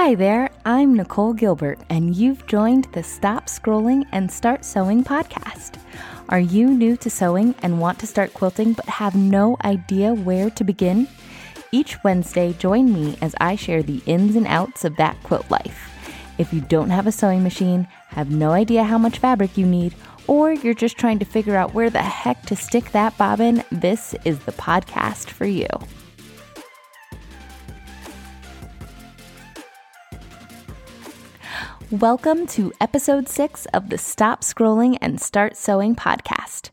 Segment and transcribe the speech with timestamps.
[0.00, 5.80] Hi there, I'm Nicole Gilbert, and you've joined the Stop Scrolling and Start Sewing podcast.
[6.28, 10.50] Are you new to sewing and want to start quilting but have no idea where
[10.50, 11.08] to begin?
[11.72, 15.90] Each Wednesday, join me as I share the ins and outs of that quilt life.
[16.38, 19.96] If you don't have a sewing machine, have no idea how much fabric you need,
[20.28, 24.14] or you're just trying to figure out where the heck to stick that bobbin, this
[24.24, 25.66] is the podcast for you.
[31.90, 36.68] Welcome to episode six of the Stop Scrolling and Start Sewing podcast.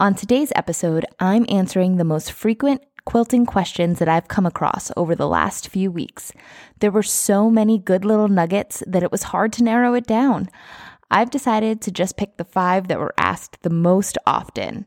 [0.00, 5.14] On today's episode, I'm answering the most frequent quilting questions that I've come across over
[5.14, 6.32] the last few weeks.
[6.80, 10.48] There were so many good little nuggets that it was hard to narrow it down.
[11.12, 14.84] I've decided to just pick the five that were asked the most often.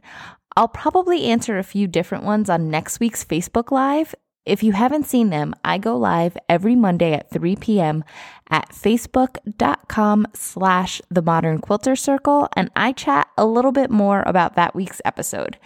[0.57, 4.13] I'll probably answer a few different ones on next week's Facebook Live,
[4.49, 8.03] if you haven't seen them, I go live every Monday at 3 p.m.
[8.49, 14.55] at facebook.com slash the modern quilter circle, and I chat a little bit more about
[14.55, 15.57] that week's episode.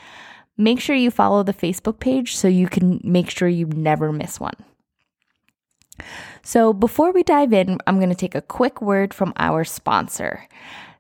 [0.58, 4.40] Make sure you follow the Facebook page so you can make sure you never miss
[4.40, 4.56] one.
[6.44, 10.48] So, before we dive in, I'm going to take a quick word from our sponsor.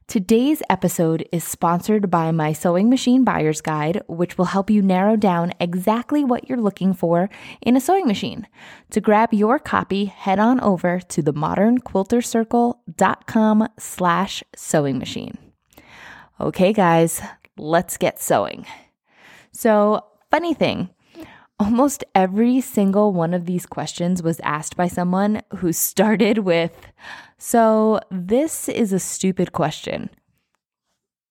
[0.07, 5.15] Today's episode is sponsored by my Sewing Machine Buyer's Guide, which will help you narrow
[5.15, 7.29] down exactly what you're looking for
[7.61, 8.45] in a sewing machine.
[8.91, 15.37] To grab your copy, head on over to themodernquiltercircle.com slash sewing machine.
[16.39, 17.21] Okay, guys,
[17.57, 18.67] let's get sewing.
[19.51, 20.91] So, funny thing,
[21.59, 26.75] almost every single one of these questions was asked by someone who started with,
[27.37, 30.09] So, this is a stupid question.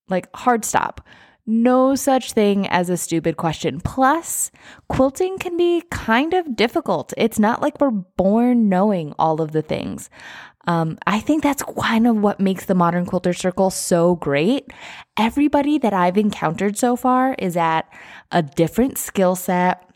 [0.09, 1.07] Like, hard stop.
[1.45, 3.81] No such thing as a stupid question.
[3.81, 4.53] Plus,
[4.89, 7.13] quilting can be kind of difficult.
[7.17, 10.09] It's not like we're born knowing all of the things.
[10.69, 14.73] Um, I think that's kind of what makes the Modern Quilter Circle so great.
[15.17, 17.93] Everybody that I've encountered so far is at
[18.31, 19.92] a different skill set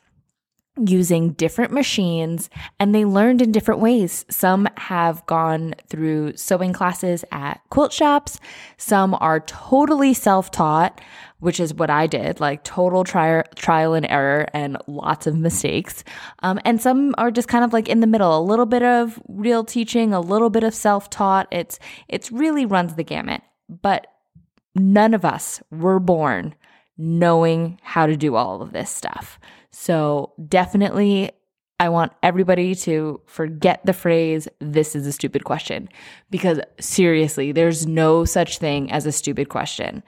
[0.84, 4.24] using different machines and they learned in different ways.
[4.28, 8.38] Some have gone through sewing classes at quilt shops.
[8.76, 11.00] Some are totally self-taught,
[11.38, 16.04] which is what I did, like total tri- trial and error and lots of mistakes.
[16.42, 19.20] Um, and some are just kind of like in the middle, a little bit of
[19.28, 21.48] real teaching, a little bit of self-taught.
[21.50, 24.06] It's, it's really runs the gamut, but
[24.74, 26.54] none of us were born
[26.98, 29.38] knowing how to do all of this stuff.
[29.78, 31.32] So definitely
[31.78, 35.90] I want everybody to forget the phrase, this is a stupid question,
[36.30, 40.02] because seriously, there's no such thing as a stupid question.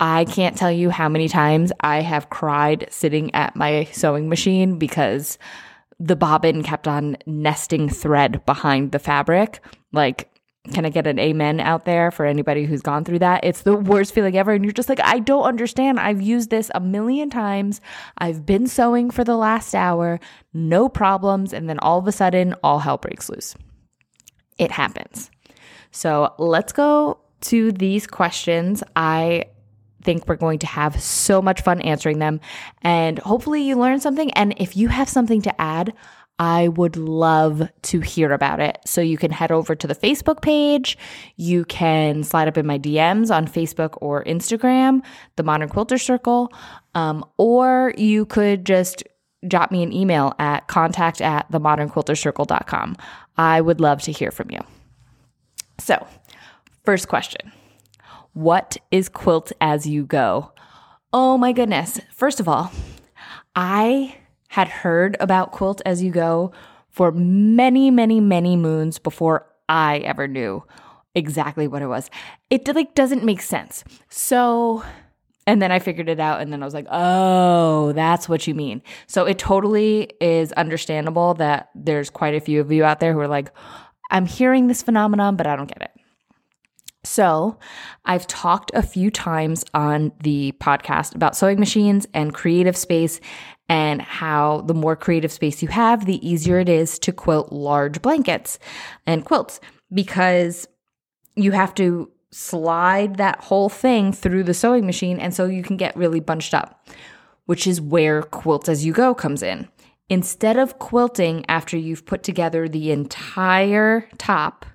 [0.00, 4.78] I can't tell you how many times I have cried sitting at my sewing machine
[4.78, 5.36] because
[6.00, 9.60] the bobbin kept on nesting thread behind the fabric.
[9.92, 10.30] Like,
[10.70, 13.44] can I get an amen out there for anybody who's gone through that?
[13.44, 14.52] It's the worst feeling ever.
[14.52, 15.98] And you're just like, I don't understand.
[15.98, 17.80] I've used this a million times.
[18.18, 20.20] I've been sewing for the last hour,
[20.54, 21.52] no problems.
[21.52, 23.56] And then all of a sudden, all hell breaks loose.
[24.56, 25.30] It happens.
[25.90, 28.84] So let's go to these questions.
[28.94, 29.46] I
[30.02, 32.40] think we're going to have so much fun answering them.
[32.82, 34.30] And hopefully, you learn something.
[34.32, 35.92] And if you have something to add,
[36.42, 38.78] I would love to hear about it.
[38.84, 40.98] So you can head over to the Facebook page.
[41.36, 45.02] You can slide up in my DMs on Facebook or Instagram,
[45.36, 46.52] the Modern Quilter Circle,
[46.96, 49.04] um, or you could just
[49.46, 52.96] drop me an email at contact at themodernquiltercircle.com.
[53.36, 54.58] I would love to hear from you.
[55.78, 56.04] So,
[56.84, 57.52] first question
[58.32, 60.50] What is quilt as you go?
[61.12, 62.00] Oh my goodness.
[62.10, 62.72] First of all,
[63.54, 64.16] I
[64.52, 66.52] had heard about Quilt as You Go
[66.90, 70.62] for many, many, many moons before I ever knew
[71.14, 72.10] exactly what it was.
[72.50, 73.82] It like doesn't make sense.
[74.10, 74.84] So
[75.46, 78.54] and then I figured it out and then I was like, "Oh, that's what you
[78.54, 83.14] mean." So it totally is understandable that there's quite a few of you out there
[83.14, 83.50] who are like,
[84.10, 86.01] "I'm hearing this phenomenon, but I don't get it."
[87.04, 87.58] So,
[88.04, 93.20] I've talked a few times on the podcast about sewing machines and creative space
[93.68, 98.02] and how the more creative space you have, the easier it is to quilt large
[98.02, 98.58] blankets
[99.06, 99.60] and quilts
[99.92, 100.68] because
[101.34, 105.76] you have to slide that whole thing through the sewing machine and so you can
[105.76, 106.86] get really bunched up,
[107.46, 109.68] which is where Quilt as you go comes in.
[110.08, 114.66] Instead of quilting after you've put together the entire top,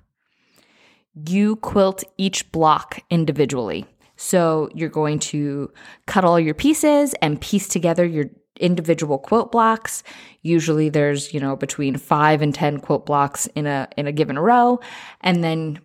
[1.26, 3.86] you quilt each block individually.
[4.16, 5.72] So you're going to
[6.06, 8.26] cut all your pieces and piece together your
[8.58, 10.02] individual quilt blocks.
[10.42, 14.38] Usually there's, you know, between 5 and 10 quilt blocks in a in a given
[14.38, 14.80] row
[15.20, 15.80] and then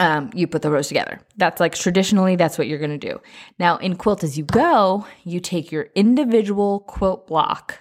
[0.00, 1.20] um, you put the rows together.
[1.36, 3.20] That's like traditionally, that's what you're going to do.
[3.58, 7.80] Now, in Quilt as You Go, you take your individual quilt block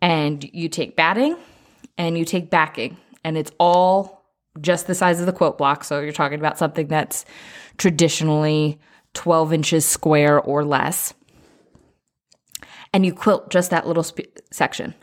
[0.00, 1.36] and you take batting
[1.98, 4.17] and you take backing, and it's all
[4.60, 5.84] just the size of the quilt block.
[5.84, 7.24] So you're talking about something that's
[7.76, 8.78] traditionally
[9.14, 11.14] 12 inches square or less.
[12.92, 14.94] And you quilt just that little sp- section.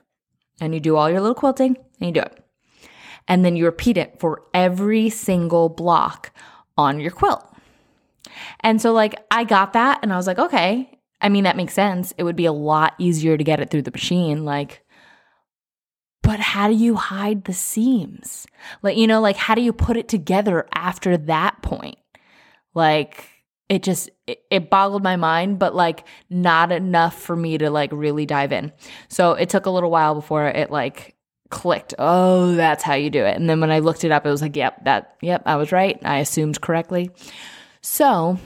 [0.61, 2.43] And you do all your little quilting and you do it.
[3.27, 6.31] And then you repeat it for every single block
[6.77, 7.43] on your quilt.
[8.61, 10.91] And so, like, I got that and I was like, okay.
[11.21, 12.13] I mean, that makes sense.
[12.17, 14.45] It would be a lot easier to get it through the machine.
[14.45, 14.84] Like,
[16.25, 18.47] but how do you hide the seams?
[18.81, 21.97] Like, you know, like how do you put it together after that point?
[22.73, 23.29] Like,
[23.69, 28.25] it just it, boggled my mind but like not enough for me to like really
[28.25, 28.71] dive in.
[29.07, 31.15] So it took a little while before it like
[31.49, 31.93] clicked.
[31.97, 33.35] Oh that's how you do it.
[33.35, 35.71] And then when i looked it up it was like yep that yep i was
[35.71, 35.99] right.
[36.03, 37.09] I assumed correctly.
[37.81, 38.37] So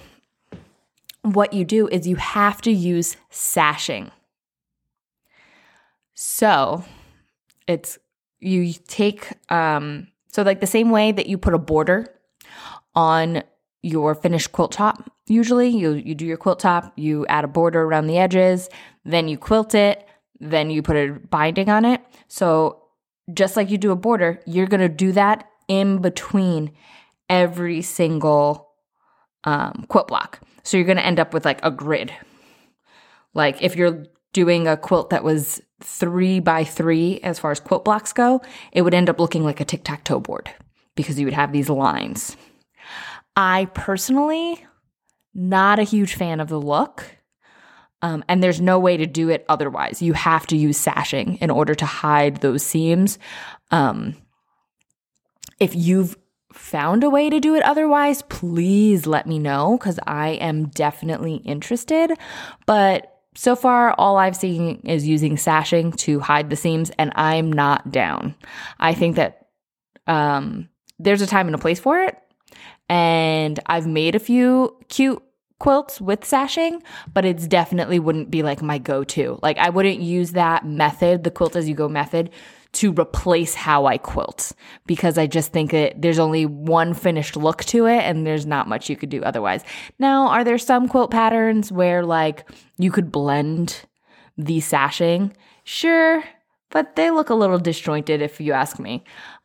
[1.21, 4.11] what you do is you have to use sashing.
[6.13, 6.85] So
[7.69, 7.97] it's
[8.39, 12.13] you take um so like the same way that you put a border
[12.95, 13.43] on
[13.81, 17.83] your finished quilt top usually you you do your quilt top you add a border
[17.83, 18.69] around the edges
[19.05, 20.05] then you quilt it
[20.39, 22.01] then you put a binding on it.
[22.27, 22.83] So
[23.33, 26.71] just like you do a border you're going to do that in between
[27.29, 28.69] every single
[29.43, 30.39] um, quilt block.
[30.63, 32.11] So you're going to end up with like a grid.
[33.33, 37.85] Like if you're doing a quilt that was three by three as far as quilt
[37.85, 38.41] blocks go,
[38.71, 40.49] it would end up looking like a tic tac toe board
[40.95, 42.35] because you would have these lines.
[43.35, 44.65] I personally,
[45.33, 47.05] not a huge fan of the look.
[48.01, 50.01] Um, and there's no way to do it otherwise.
[50.01, 53.19] You have to use sashing in order to hide those seams.
[53.71, 54.15] Um,
[55.59, 56.17] if you've
[56.53, 61.35] found a way to do it otherwise, please let me know because I am definitely
[61.35, 62.11] interested.
[62.65, 67.53] But so far, all I've seen is using sashing to hide the seams, and I'm
[67.53, 68.35] not down.
[68.81, 69.47] I think that
[70.07, 70.67] um,
[70.99, 72.17] there's a time and a place for it.
[72.89, 75.23] And I've made a few cute
[75.57, 76.83] quilts with sashing,
[77.13, 79.39] but it's definitely wouldn't be like my go to.
[79.41, 82.31] Like, I wouldn't use that method, the quilt as you go method,
[82.71, 84.51] to replace how I quilt
[84.85, 88.67] because I just think that there's only one finished look to it and there's not
[88.67, 89.63] much you could do otherwise.
[89.97, 93.85] Now, are there some quilt patterns where like you could blend
[94.37, 95.35] the sashing?
[95.63, 96.23] Sure,
[96.69, 99.03] but they look a little disjointed if you ask me.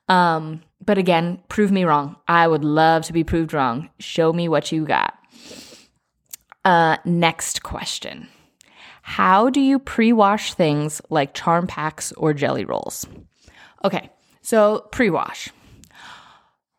[0.09, 2.17] Um, but again, prove me wrong.
[2.29, 3.89] I would love to be proved wrong.
[3.99, 5.15] Show me what you got.
[6.65, 8.29] Uh, next question.
[9.07, 13.07] How do you pre wash things like charm packs or jelly rolls?
[13.85, 14.09] Okay,
[14.41, 15.51] so pre wash.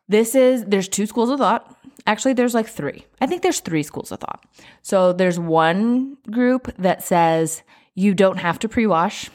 [0.08, 1.72] This is, there's two schools of thought.
[2.04, 3.06] Actually, there's like three.
[3.20, 4.44] I think there's three schools of thought.
[4.82, 7.62] So there's one group that says
[7.94, 9.30] you don't have to pre wash.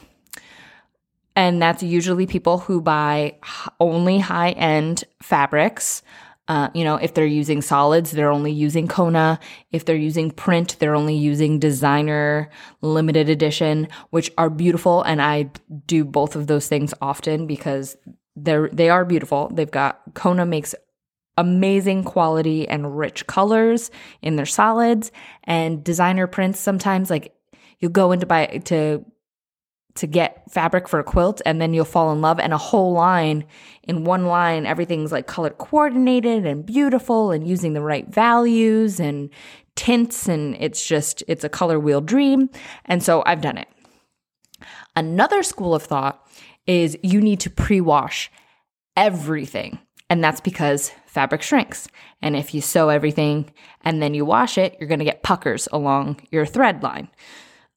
[1.34, 3.36] And that's usually people who buy
[3.80, 6.02] only high end fabrics
[6.52, 9.40] uh, you know, if they're using solids, they're only using Kona.
[9.70, 12.50] If they're using print, they're only using designer
[12.82, 15.00] limited edition, which are beautiful.
[15.00, 15.50] And I
[15.86, 17.96] do both of those things often because
[18.36, 19.50] they're, they are beautiful.
[19.50, 20.74] They've got Kona makes
[21.38, 25.10] amazing quality and rich colors in their solids
[25.44, 26.60] and designer prints.
[26.60, 27.34] Sometimes like
[27.78, 29.02] you go into buy to
[29.94, 32.92] to get fabric for a quilt and then you'll fall in love and a whole
[32.92, 33.44] line
[33.82, 39.30] in one line everything's like color coordinated and beautiful and using the right values and
[39.76, 42.48] tints and it's just it's a color wheel dream
[42.86, 43.68] and so I've done it.
[44.94, 46.26] Another school of thought
[46.66, 48.30] is you need to pre-wash
[48.96, 51.88] everything and that's because fabric shrinks.
[52.20, 53.50] And if you sew everything
[53.82, 57.08] and then you wash it, you're going to get puckers along your thread line.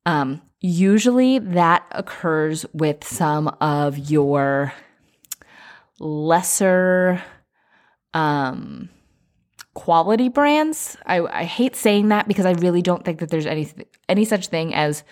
[0.06, 4.74] Um, Usually that occurs with some of your
[6.00, 7.24] lesser
[8.16, 8.90] um,
[9.76, 10.98] quality brands.
[11.06, 13.70] I, I hate saying that because I really don't think that there's any
[14.10, 15.04] any such thing as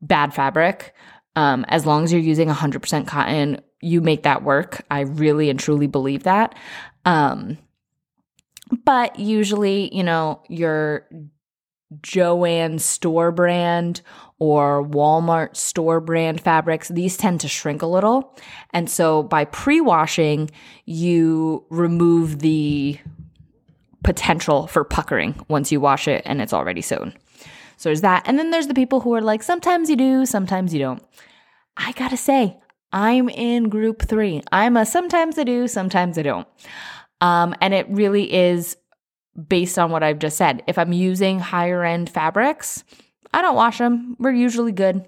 [0.00, 0.94] bad fabric.
[1.36, 4.86] Um, as long as you're using 100% cotton, you make that work.
[4.90, 6.54] I really and truly believe that.
[7.04, 7.58] Um,
[8.86, 11.06] but usually, you know, your
[12.02, 14.02] Joann store brand
[14.38, 18.36] or Walmart store brand fabrics, these tend to shrink a little.
[18.72, 20.50] And so by pre washing,
[20.84, 22.98] you remove the
[24.04, 27.14] potential for puckering once you wash it and it's already sewn.
[27.76, 28.24] So there's that.
[28.26, 31.02] And then there's the people who are like, sometimes you do, sometimes you don't.
[31.76, 32.58] I gotta say,
[32.92, 34.42] I'm in group three.
[34.50, 36.48] I'm a sometimes I do, sometimes I don't.
[37.20, 38.76] Um, and it really is
[39.46, 40.62] based on what I've just said.
[40.66, 42.84] If I'm using higher end fabrics,
[43.32, 44.16] I don't wash them.
[44.18, 45.06] We're usually good.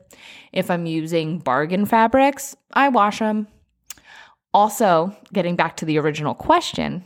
[0.53, 3.49] If I'm using bargain fabrics, I wash them.
[4.53, 7.05] Also, getting back to the original question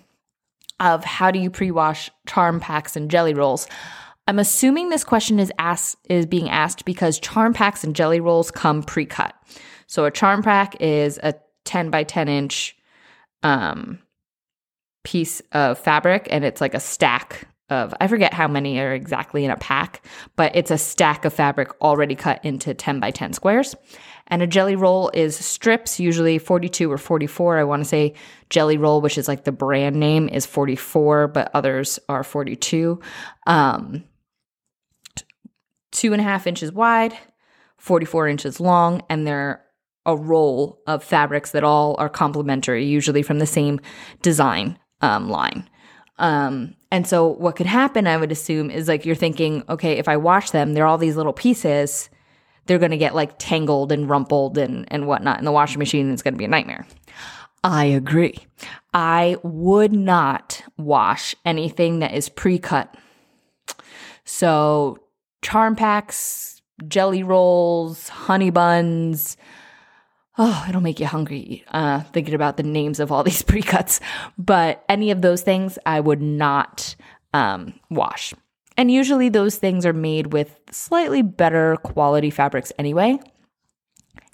[0.81, 3.69] of how do you pre-wash charm packs and jelly rolls?
[4.27, 8.51] I'm assuming this question is asked is being asked because charm packs and jelly rolls
[8.51, 9.35] come pre-cut.
[9.87, 12.77] So a charm pack is a 10 by 10 inch
[13.43, 13.99] um,
[15.05, 19.45] piece of fabric and it's like a stack of I forget how many are exactly
[19.45, 20.05] in a pack,
[20.37, 23.75] but it's a stack of fabric already cut into 10 by 10 squares.
[24.29, 27.59] And a jelly roll is strips, usually 42 or 44.
[27.59, 28.15] I want to say
[28.51, 33.01] jelly roll, which is like the brand name, is 44, but others are 42.
[33.47, 34.05] Um,
[35.91, 37.17] two and a half inches wide,
[37.79, 39.63] 44 inches long, and they're
[40.07, 43.81] a roll of fabrics that all are complementary, usually from the same
[44.21, 45.69] design um, line.
[46.19, 50.09] Um, and so what could happen, I would assume, is like you're thinking, okay, if
[50.09, 52.09] I wash them, they're all these little pieces,
[52.67, 56.23] they're gonna get like tangled and rumpled and, and whatnot in the washing machine, it's
[56.23, 56.87] gonna be a nightmare.
[57.63, 58.39] I agree.
[58.93, 62.95] I would not wash anything that is pre-cut.
[64.25, 64.99] So
[65.43, 69.37] charm packs, jelly rolls, honey buns,
[70.39, 74.01] oh, it'll make you hungry uh, thinking about the names of all these pre-cuts.
[74.39, 76.97] But any of those things, I would not
[77.33, 78.35] um, wash.
[78.77, 83.19] And usually those things are made with slightly better quality fabrics anyway.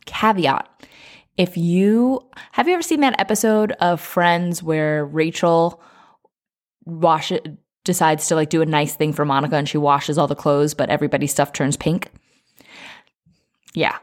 [0.06, 0.66] Caveat.
[1.36, 5.80] If you have you ever seen that episode of Friends where Rachel
[6.84, 7.32] wash
[7.84, 10.74] decides to like do a nice thing for Monica and she washes all the clothes,
[10.74, 12.10] but everybody's stuff turns pink?
[13.74, 13.96] Yeah.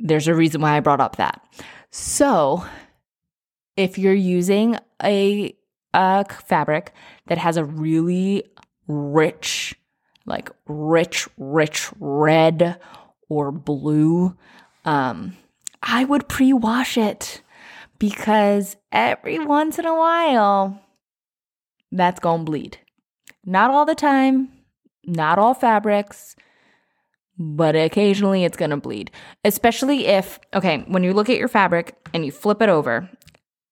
[0.00, 1.42] There's a reason why I brought up that.
[1.90, 2.64] So,
[3.76, 5.54] if you're using a,
[5.94, 6.92] a fabric
[7.26, 8.44] that has a really
[8.86, 9.74] rich,
[10.26, 12.78] like rich, rich red
[13.28, 14.36] or blue,
[14.84, 15.36] um,
[15.82, 17.42] I would pre wash it
[17.98, 20.80] because every once in a while,
[21.92, 22.78] that's to bleed.
[23.44, 24.50] Not all the time,
[25.04, 26.36] not all fabrics,
[27.40, 29.10] but occasionally it's going to bleed.
[29.44, 33.08] Especially if, okay, when you look at your fabric and you flip it over,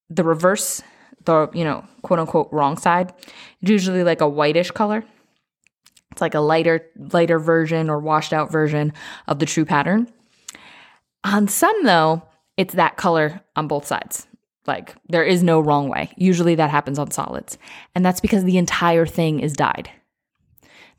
[0.09, 0.83] the reverse,
[1.27, 3.13] the, you know, quote unquote wrong side,
[3.61, 5.05] it's usually like a whitish color.
[6.13, 8.95] It's like a lighter, lighter version or washed out version
[9.27, 10.09] of the true pattern.
[11.23, 12.23] On some, though,
[12.57, 14.27] it's that color on both sides.
[14.67, 16.11] Like there is no wrong way.
[16.17, 17.59] Usually that happens on solids.
[17.95, 19.91] And that's because the entire thing is dyed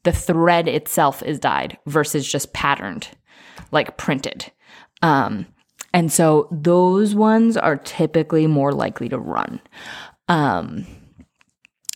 [0.03, 3.09] the thread itself is dyed versus just patterned,
[3.71, 4.51] like printed.
[5.01, 5.47] Um,
[5.93, 9.59] and so those ones are typically more likely to run.
[10.27, 10.85] Um,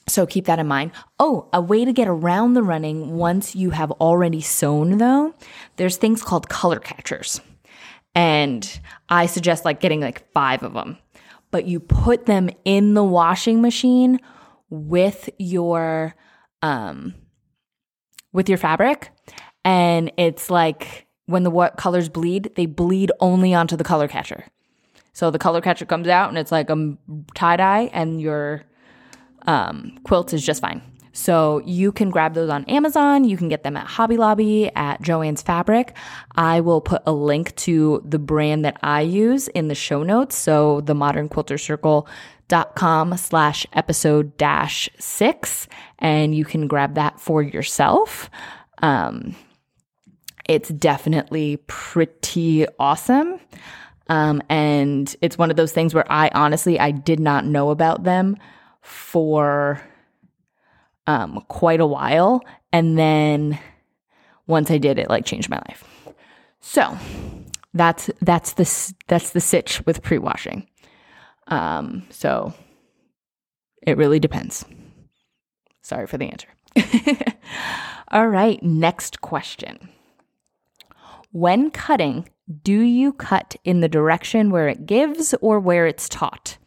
[0.08, 0.92] so keep that in mind.
[1.20, 5.34] Oh, a way to get around the running once you have already sewn, though,
[5.78, 7.40] there's things called color catchers.
[8.16, 8.80] And
[9.10, 10.98] I suggest like getting like five of them,
[11.52, 14.20] but you put them in the washing machine
[14.70, 16.16] with your
[16.62, 17.16] um,
[18.34, 19.12] with your fabric.
[19.64, 24.46] And it's like when the what colors bleed, they bleed only onto the color catcher.
[25.14, 26.98] So the color catcher comes out and it's like a
[27.36, 28.64] tie dye, and your
[29.46, 30.82] um, quilt is just fine.
[31.14, 33.24] So you can grab those on Amazon.
[33.24, 35.96] You can get them at Hobby Lobby, at Joann's Fabric.
[36.36, 40.36] I will put a link to the brand that I use in the show notes.
[40.36, 42.08] So the Modern Quilter Circle
[42.48, 45.68] dot com slash episode dash six
[46.00, 48.30] and you can grab that for yourself
[48.82, 49.36] um,
[50.48, 53.40] it's definitely pretty awesome
[54.08, 58.04] um, and it's one of those things where i honestly i did not know about
[58.04, 58.36] them
[58.82, 59.82] for
[61.08, 63.60] um, quite a while and then
[64.48, 65.84] once i did it like changed my life
[66.60, 66.98] so
[67.74, 70.68] that's that's the that's the sitch with pre-washing
[71.48, 72.54] um, so
[73.82, 74.66] it really depends.
[75.82, 76.48] Sorry for the answer.
[78.12, 79.90] All right, next question.
[81.32, 82.30] When cutting,
[82.64, 86.58] do you cut in the direction where it gives or where it's taut?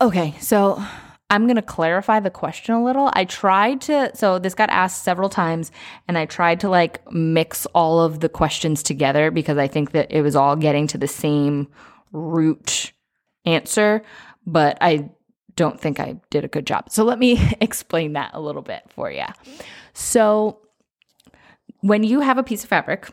[0.00, 0.82] Okay, so
[1.28, 3.10] I'm going to clarify the question a little.
[3.12, 5.72] I tried to, so this got asked several times,
[6.06, 10.10] and I tried to like mix all of the questions together because I think that
[10.10, 11.66] it was all getting to the same
[12.12, 12.92] root
[13.44, 14.02] answer,
[14.46, 15.10] but I
[15.56, 16.90] don't think I did a good job.
[16.90, 19.24] So let me explain that a little bit for you.
[19.94, 20.60] So
[21.80, 23.08] when you have a piece of fabric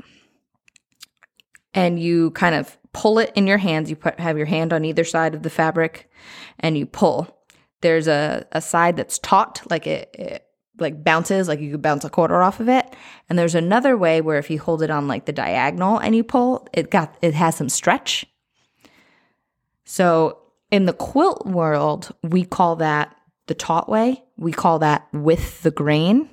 [1.74, 4.86] and you kind of pull it in your hands, you put have your hand on
[4.86, 6.12] either side of the fabric
[6.60, 7.40] and you pull.
[7.84, 10.48] There's a, a side that's taut, like it, it
[10.80, 12.96] like bounces, like you could bounce a quarter off of it.
[13.30, 16.24] And there's another way where if you hold it on like the diagonal and you
[16.24, 18.26] pull, it got it has some stretch.
[19.86, 20.40] So
[20.72, 23.16] in the quilt world, we call that
[23.48, 24.24] the taut way.
[24.38, 26.30] We call that with the grain.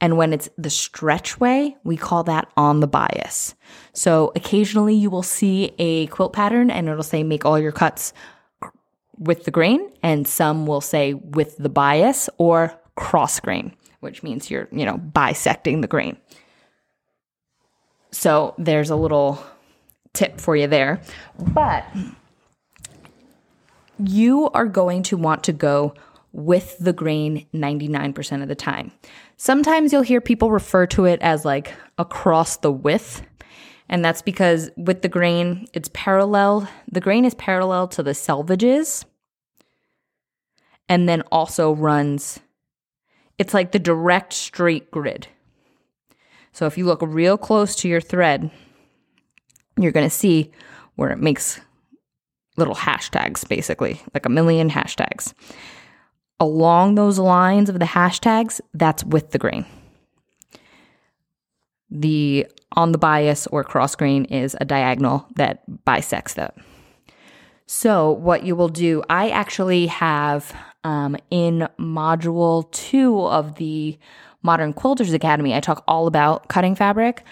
[0.00, 3.54] And when it's the stretch way, we call that on the bias.
[3.92, 8.12] So occasionally you will see a quilt pattern and it'll say make all your cuts
[9.18, 14.50] with the grain, and some will say with the bias or cross grain, which means
[14.50, 16.16] you're, you know, bisecting the grain.
[18.10, 19.42] So there's a little
[20.12, 21.00] tip for you there.
[21.38, 21.84] But
[23.98, 25.94] you are going to want to go
[26.32, 28.92] with the grain 99% of the time.
[29.36, 33.22] Sometimes you'll hear people refer to it as like across the width.
[33.92, 36.68] And that's because with the grain, it's parallel.
[36.90, 39.04] The grain is parallel to the selvages
[40.88, 42.40] and then also runs,
[43.38, 45.28] it's like the direct straight grid.
[46.52, 48.50] So if you look real close to your thread,
[49.78, 50.50] you're going to see
[50.96, 51.60] where it makes
[52.56, 55.32] little hashtags, basically, like a million hashtags
[56.42, 59.64] along those lines of the hashtags, that's with the grain.
[61.92, 66.56] The on the bias or cross grain is a diagonal that bisects that.
[67.66, 73.98] So, what you will do, I actually have um, in module two of the
[74.42, 77.24] Modern Quilters Academy, I talk all about cutting fabric.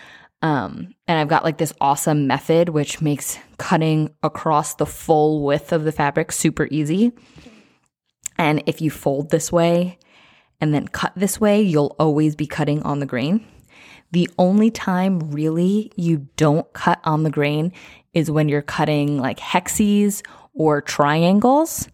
[0.42, 5.72] Um, and I've got like this awesome method which makes cutting across the full width
[5.72, 7.12] of the fabric super easy.
[8.38, 9.98] And if you fold this way
[10.60, 13.44] and then cut this way, you'll always be cutting on the grain.
[14.12, 17.72] The only time really you don't cut on the grain
[18.12, 21.88] is when you're cutting like hexes or triangles.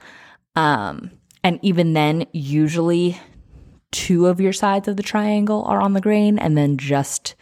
[0.55, 1.11] Um,
[1.45, 3.21] and even then, usually
[3.93, 7.35] two of your sides of the triangle are on the grain, and then just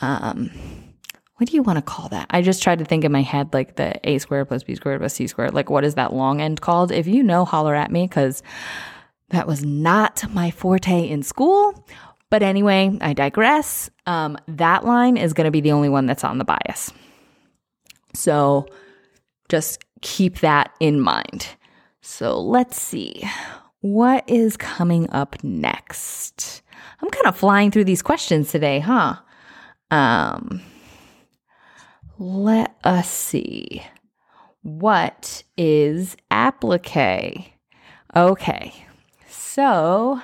[0.00, 0.50] um,
[1.40, 2.26] what do you want to call that?
[2.28, 5.00] I just tried to think in my head like the a squared plus b squared
[5.00, 5.54] plus c squared.
[5.54, 6.92] Like, what is that long end called?
[6.92, 8.42] If you know, holler at me because
[9.30, 11.86] that was not my forte in school.
[12.30, 13.90] But anyway, I digress.
[14.06, 16.92] Um, that line is going to be the only one that's on the bias.
[18.14, 18.66] So
[19.48, 21.48] just keep that in mind.
[22.00, 23.28] So let's see.
[23.80, 26.62] What is coming up next?
[27.02, 29.16] I'm kind of flying through these questions today, huh?
[29.90, 30.60] Um,
[32.18, 33.82] let us see.
[34.62, 37.54] What is applique?
[38.14, 38.74] Okay,
[39.26, 40.20] so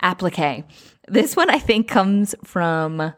[0.00, 0.64] applique.
[1.08, 3.12] This one I think comes from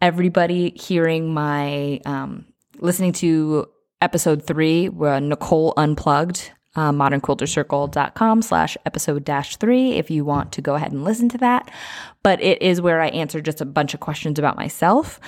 [0.00, 2.46] everybody hearing my um,
[2.78, 3.66] listening to
[4.00, 10.62] episode three where Nicole unplugged uh, modernquiltercircle.com slash episode dash three if you want to
[10.62, 11.70] go ahead and listen to that.
[12.22, 15.20] But it is where I answer just a bunch of questions about myself.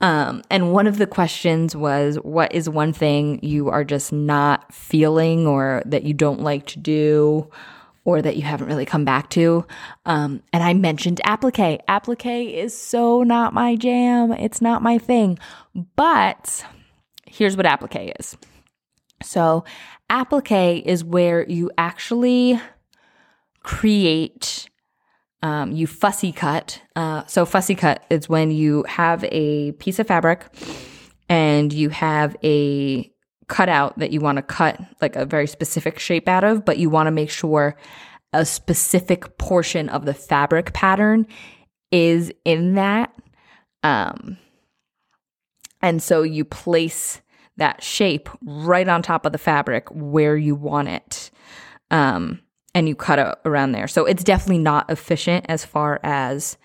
[0.00, 4.72] Um, and one of the questions was, what is one thing you are just not
[4.72, 7.50] feeling or that you don't like to do
[8.04, 9.66] or that you haven't really come back to?
[10.04, 11.80] Um, and I mentioned applique.
[11.88, 14.32] Applique is so not my jam.
[14.32, 15.38] It's not my thing.
[15.96, 16.64] But
[17.26, 18.36] here's what applique is.
[19.22, 19.64] So,
[20.10, 22.60] applique is where you actually
[23.62, 24.68] create
[25.44, 26.80] um, you fussy cut.
[26.96, 30.46] Uh, so fussy cut is when you have a piece of fabric
[31.28, 33.12] and you have a
[33.48, 36.90] cutout that you want to cut like a very specific shape out of, but you
[36.90, 37.76] want to make sure
[38.32, 41.26] a specific portion of the fabric pattern
[41.92, 43.14] is in that.
[43.82, 44.38] Um,
[45.80, 47.20] and so you place
[47.56, 51.30] that shape right on top of the fabric where you want it.
[51.90, 52.40] Um,
[52.74, 53.86] and you cut around there.
[53.86, 56.58] So it's definitely not efficient as far as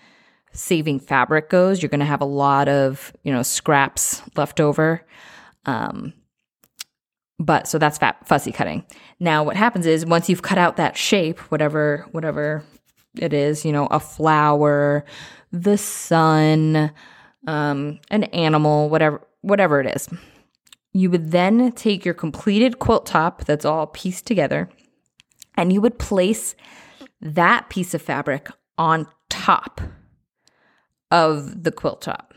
[0.52, 1.80] saving fabric goes.
[1.80, 5.06] You're going to have a lot of, you know, scraps left over.
[5.66, 6.12] Um,
[7.40, 8.84] but so that's fat, fussy cutting.
[9.18, 12.62] Now what happens is once you've cut out that shape, whatever whatever
[13.18, 15.04] it is, you know, a flower,
[15.50, 16.92] the sun,
[17.48, 20.08] um, an animal, whatever whatever it is.
[20.92, 24.68] You would then take your completed quilt top that's all pieced together
[25.56, 26.54] and you would place
[27.20, 29.80] that piece of fabric on top
[31.10, 32.34] of the quilt top.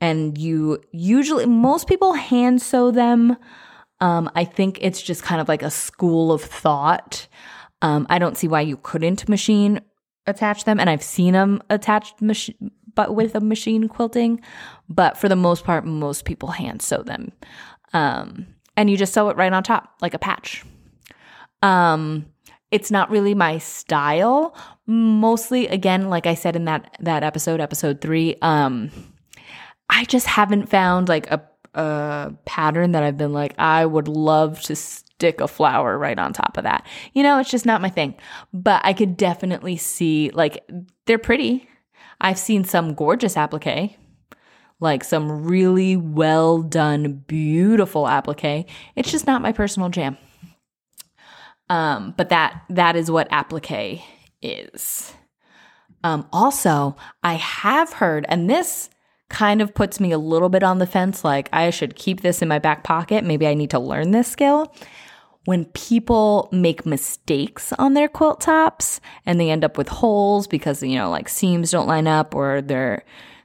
[0.00, 3.36] And you usually, most people hand sew them.
[4.00, 7.26] Um, I think it's just kind of like a school of thought.
[7.82, 9.80] Um, I don't see why you couldn't machine
[10.26, 12.54] attach them, and I've seen them attached mach-
[12.94, 14.40] but with a machine quilting,
[14.88, 17.32] but for the most part, most people hand sew them.
[17.92, 20.64] Um, and you just sew it right on top like a patch.
[21.62, 22.26] Um,
[22.70, 24.54] it's not really my style.
[24.86, 28.90] Mostly, again, like I said in that that episode, episode three, um,
[29.88, 31.42] I just haven't found like a
[31.74, 36.32] a pattern that I've been like, I would love to stick a flower right on
[36.32, 36.86] top of that.
[37.12, 38.14] You know, it's just not my thing.
[38.52, 40.64] But I could definitely see like
[41.06, 41.68] they're pretty.
[42.20, 43.96] I've seen some gorgeous applique,
[44.78, 48.68] like some really well done, beautiful applique.
[48.96, 50.18] It's just not my personal jam.
[51.68, 54.02] Um, but that that is what applique
[54.42, 55.14] is.
[56.02, 58.90] Um, also, I have heard, and this
[59.30, 62.42] kind of puts me a little bit on the fence like I should keep this
[62.42, 63.24] in my back pocket.
[63.24, 64.74] Maybe I need to learn this skill.
[65.46, 70.82] When people make mistakes on their quilt tops and they end up with holes because
[70.82, 73.04] you know like seams don't line up or their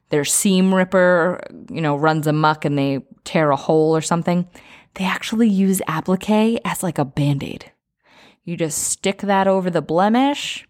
[0.09, 4.47] their seam ripper, you know, runs amuck and they tear a hole or something,
[4.95, 7.71] they actually use applique as like a band-aid.
[8.43, 10.67] You just stick that over the blemish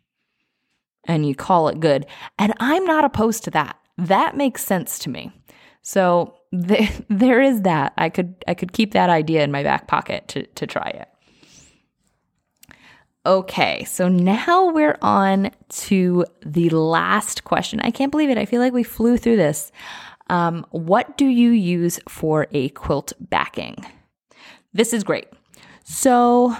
[1.03, 2.05] and you call it good.
[2.39, 3.77] And I'm not opposed to that.
[3.97, 5.31] That makes sense to me.
[5.81, 7.93] So th- there is that.
[7.97, 11.07] I could I could keep that idea in my back pocket to to try it.
[13.25, 17.79] Okay, so now we're on to the last question.
[17.79, 18.37] I can't believe it.
[18.37, 19.71] I feel like we flew through this.
[20.27, 23.83] Um, what do you use for a quilt backing?
[24.73, 25.27] This is great.
[25.83, 26.55] So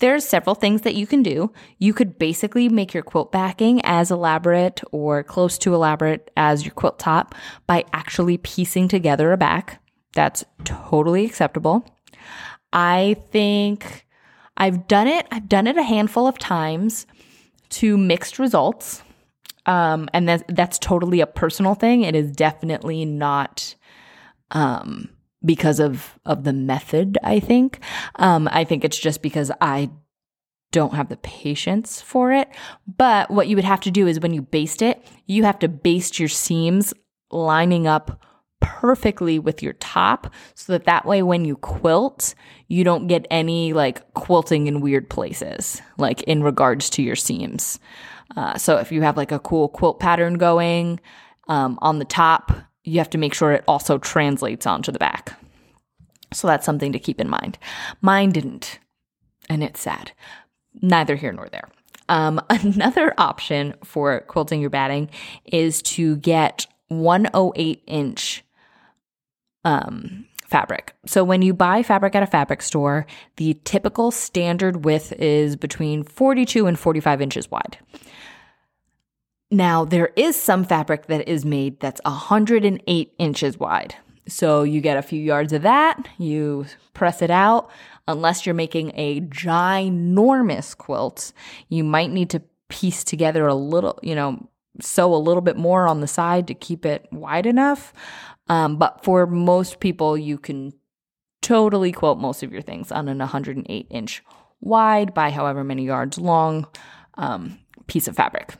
[0.00, 1.52] there's several things that you can do.
[1.78, 6.74] You could basically make your quilt backing as elaborate or close to elaborate as your
[6.74, 7.34] quilt top
[7.66, 9.82] by actually piecing together a back.
[10.14, 11.84] That's totally acceptable.
[12.72, 14.06] I think
[14.56, 15.26] I've done it.
[15.30, 17.06] I've done it a handful of times
[17.70, 19.02] to mixed results.
[19.66, 22.02] Um, and that's, that's totally a personal thing.
[22.02, 23.74] It is definitely not,
[24.50, 25.10] um,
[25.44, 27.80] because of of the method i think.
[28.16, 29.90] Um, i think it's just because i
[30.72, 32.48] don't have the patience for it.
[32.86, 35.68] But what you would have to do is when you baste it you have to
[35.68, 36.94] baste your seams
[37.30, 38.20] lining up
[38.60, 42.34] perfectly with your top so that that way when you quilt
[42.68, 47.80] you don't get any like quilting in weird places like in regards to your seams.
[48.36, 51.00] Uh, so if you have like a cool quilt pattern going
[51.48, 52.52] um, on the top
[52.84, 55.38] you have to make sure it also translates onto the back.
[56.32, 57.58] So that's something to keep in mind.
[58.00, 58.78] Mine didn't,
[59.48, 60.12] and it's sad.
[60.80, 61.68] Neither here nor there.
[62.08, 65.10] Um, another option for quilting your batting
[65.44, 68.44] is to get 108 inch
[69.64, 70.94] um, fabric.
[71.06, 76.02] So when you buy fabric at a fabric store, the typical standard width is between
[76.02, 77.78] 42 and 45 inches wide.
[79.50, 83.96] Now, there is some fabric that is made that's 108 inches wide.
[84.28, 87.70] So you get a few yards of that, you press it out.
[88.06, 91.32] Unless you're making a ginormous quilt,
[91.68, 94.48] you might need to piece together a little, you know,
[94.80, 97.92] sew a little bit more on the side to keep it wide enough.
[98.48, 100.72] Um, but for most people, you can
[101.42, 104.22] totally quilt most of your things on an 108 inch
[104.60, 106.66] wide by however many yards long
[107.14, 108.54] um, piece of fabric.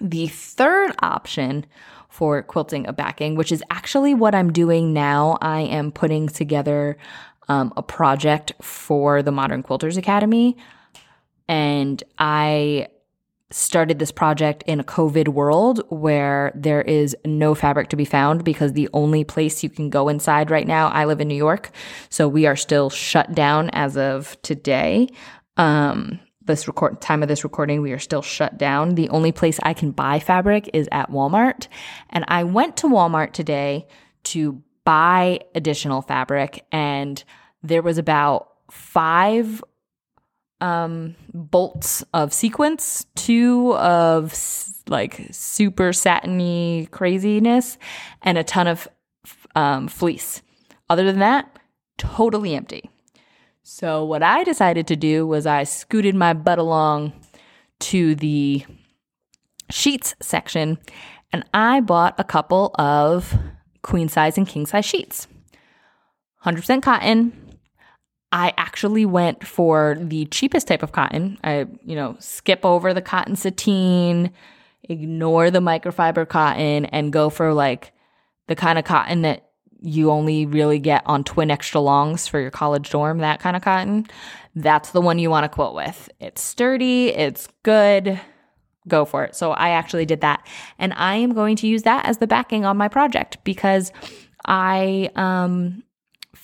[0.00, 1.66] The third option
[2.08, 6.96] for quilting a backing, which is actually what I'm doing now, I am putting together
[7.48, 10.56] um, a project for the Modern Quilters Academy.
[11.48, 12.88] And I
[13.50, 18.42] started this project in a COVID world where there is no fabric to be found
[18.42, 21.70] because the only place you can go inside right now, I live in New York.
[22.08, 25.08] So we are still shut down as of today.
[25.56, 28.94] Um, this record time of this recording, we are still shut down.
[28.94, 31.68] The only place I can buy fabric is at Walmart.
[32.10, 33.86] And I went to Walmart today
[34.24, 37.22] to buy additional fabric and
[37.62, 39.64] there was about five
[40.60, 44.34] um, bolts of sequins, two of
[44.88, 47.78] like super satiny craziness,
[48.22, 48.86] and a ton of
[49.54, 50.42] um, fleece.
[50.88, 51.58] Other than that,
[51.96, 52.90] totally empty.
[53.66, 57.14] So, what I decided to do was I scooted my butt along
[57.80, 58.62] to the
[59.70, 60.78] sheets section
[61.32, 63.34] and I bought a couple of
[63.80, 65.26] queen size and king size sheets.
[66.44, 67.32] 100% cotton.
[68.30, 71.38] I actually went for the cheapest type of cotton.
[71.42, 74.30] I, you know, skip over the cotton sateen,
[74.82, 77.92] ignore the microfiber cotton, and go for like
[78.46, 82.50] the kind of cotton that you only really get on twin extra longs for your
[82.50, 84.06] college dorm, that kind of cotton,
[84.54, 86.08] that's the one you want to quilt with.
[86.20, 88.20] It's sturdy, it's good.
[88.88, 89.34] go for it.
[89.34, 90.46] So I actually did that.
[90.78, 93.92] And I am going to use that as the backing on my project because
[94.46, 95.83] I um,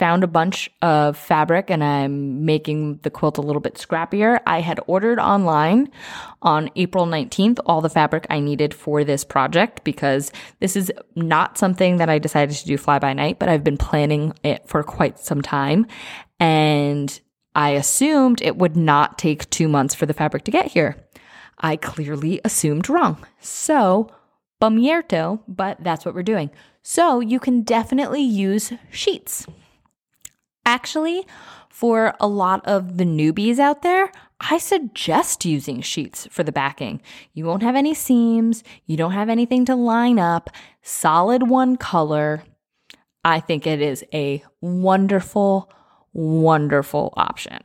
[0.00, 4.40] found a bunch of fabric and I'm making the quilt a little bit scrappier.
[4.46, 5.90] I had ordered online
[6.40, 11.58] on April 19th all the fabric I needed for this project because this is not
[11.58, 14.82] something that I decided to do fly by night, but I've been planning it for
[14.82, 15.86] quite some time.
[16.40, 17.20] And
[17.54, 20.96] I assumed it would not take two months for the fabric to get here.
[21.58, 23.18] I clearly assumed wrong.
[23.40, 24.10] So,
[24.62, 26.50] bumierto, but that's what we're doing.
[26.80, 29.46] So, you can definitely use sheets.
[30.64, 31.26] Actually,
[31.68, 37.00] for a lot of the newbies out there, I suggest using sheets for the backing.
[37.34, 40.50] You won't have any seams, you don't have anything to line up,
[40.82, 42.42] solid one color.
[43.24, 45.70] I think it is a wonderful,
[46.12, 47.60] wonderful option.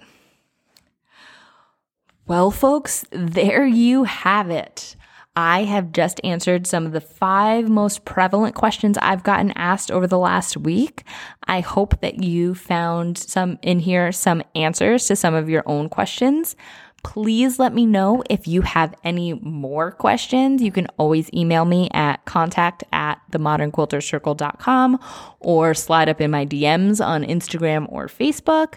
[2.27, 4.95] Well, folks, there you have it.
[5.36, 10.08] I have just answered some of the five most prevalent questions I've gotten asked over
[10.08, 11.04] the last week.
[11.45, 15.89] I hope that you found some in here, some answers to some of your own
[15.89, 16.56] questions.
[17.04, 20.63] Please let me know if you have any more questions.
[20.63, 25.00] You can always email me at contact at themodernquiltercircle.com
[25.39, 28.76] or slide up in my DMs on Instagram or Facebook,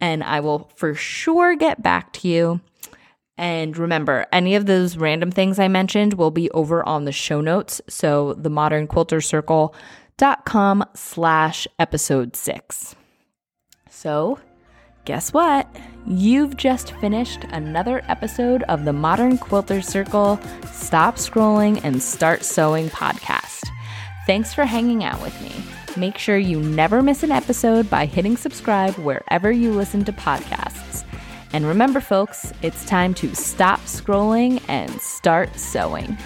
[0.00, 2.60] and I will for sure get back to you.
[3.40, 7.40] And remember, any of those random things I mentioned will be over on the show
[7.40, 7.80] notes.
[7.88, 12.94] So the modern quilter circle.com slash episode six.
[13.88, 14.38] So
[15.06, 15.74] guess what?
[16.06, 20.38] You've just finished another episode of the Modern Quilter Circle
[20.70, 23.62] Stop Scrolling and Start Sewing podcast.
[24.26, 25.50] Thanks for hanging out with me.
[25.96, 31.09] Make sure you never miss an episode by hitting subscribe wherever you listen to podcasts.
[31.52, 36.16] And remember, folks, it's time to stop scrolling and start sewing.